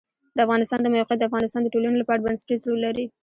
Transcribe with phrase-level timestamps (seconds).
[0.35, 3.05] د افغانستان د موقعیت د افغانستان د ټولنې لپاره بنسټيز رول لري.